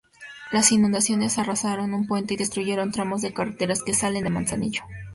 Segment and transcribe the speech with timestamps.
[0.51, 4.81] Las inundaciones arrasaron un puente y destruyeron tramos de carreteras que salen de Manzanillo.